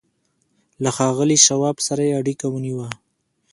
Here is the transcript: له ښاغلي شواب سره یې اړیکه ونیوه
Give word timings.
له 0.83 0.89
ښاغلي 0.95 1.37
شواب 1.47 1.77
سره 1.87 2.01
یې 2.07 2.17
اړیکه 2.21 2.45
ونیوه 2.49 2.87